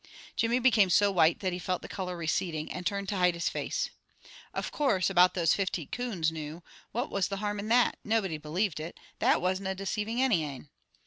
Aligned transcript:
Jimmy 0.35 0.57
became 0.57 0.89
so 0.89 1.11
white 1.11 1.41
that 1.41 1.53
he 1.53 1.59
felt 1.59 1.83
the 1.83 1.87
color 1.87 2.17
receding, 2.17 2.71
and 2.71 2.87
turned 2.87 3.07
to 3.09 3.17
hide 3.17 3.35
his 3.35 3.49
face. 3.49 3.91
"Of 4.51 4.71
course, 4.71 5.11
about 5.11 5.35
those 5.35 5.53
fifty 5.53 5.85
coons 5.85 6.31
noo, 6.31 6.61
what 6.91 7.11
was 7.11 7.27
the 7.27 7.37
harm 7.37 7.59
in 7.59 7.67
that? 7.67 7.99
Nobody 8.03 8.39
believed 8.39 8.79
it. 8.79 8.99
That 9.19 9.43
wasna 9.43 9.75
deceiving 9.75 10.19
any 10.19 10.43
ane." 10.43 10.69